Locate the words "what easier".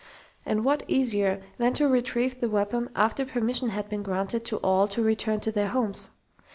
0.65-1.43